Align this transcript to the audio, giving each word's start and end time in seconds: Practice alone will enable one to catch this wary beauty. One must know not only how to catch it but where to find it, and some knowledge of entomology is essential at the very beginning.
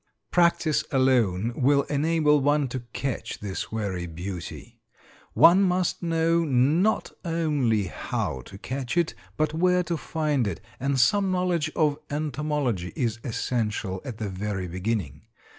Practice 0.31 0.83
alone 0.91 1.53
will 1.55 1.83
enable 1.83 2.39
one 2.41 2.67
to 2.69 2.79
catch 2.91 3.37
this 3.39 3.71
wary 3.71 4.07
beauty. 4.07 4.81
One 5.33 5.61
must 5.61 6.01
know 6.01 6.43
not 6.43 7.11
only 7.23 7.83
how 7.83 8.41
to 8.47 8.57
catch 8.57 8.97
it 8.97 9.13
but 9.37 9.53
where 9.53 9.83
to 9.83 9.97
find 9.97 10.47
it, 10.47 10.59
and 10.79 10.99
some 10.99 11.29
knowledge 11.29 11.69
of 11.75 11.99
entomology 12.09 12.91
is 12.95 13.19
essential 13.23 14.01
at 14.03 14.17
the 14.17 14.27
very 14.29 14.67
beginning. 14.67 15.27